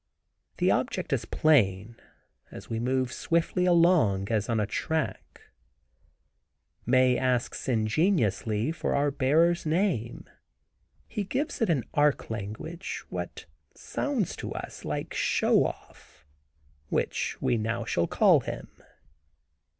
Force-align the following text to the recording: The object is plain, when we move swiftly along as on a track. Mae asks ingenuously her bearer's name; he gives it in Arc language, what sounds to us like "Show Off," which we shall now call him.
The 0.57 0.71
object 0.71 1.13
is 1.13 1.25
plain, 1.25 1.95
when 2.49 2.61
we 2.71 2.79
move 2.79 3.13
swiftly 3.13 3.67
along 3.67 4.31
as 4.31 4.49
on 4.49 4.59
a 4.59 4.65
track. 4.65 5.41
Mae 6.87 7.19
asks 7.19 7.69
ingenuously 7.69 8.71
her 8.71 9.11
bearer's 9.11 9.63
name; 9.63 10.27
he 11.07 11.23
gives 11.23 11.61
it 11.61 11.69
in 11.69 11.83
Arc 11.93 12.31
language, 12.31 13.05
what 13.09 13.45
sounds 13.75 14.35
to 14.37 14.51
us 14.53 14.83
like 14.83 15.13
"Show 15.13 15.65
Off," 15.67 16.25
which 16.89 17.39
we 17.39 17.53
shall 17.57 17.61
now 17.85 18.05
call 18.07 18.39
him. 18.39 18.69